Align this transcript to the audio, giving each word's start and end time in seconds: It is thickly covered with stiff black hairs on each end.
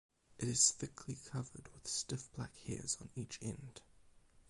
It 0.39 0.47
is 0.47 0.71
thickly 0.71 1.13
covered 1.25 1.69
with 1.75 1.85
stiff 1.85 2.27
black 2.33 2.57
hairs 2.65 2.97
on 3.01 3.11
each 3.15 3.37
end. 3.39 3.81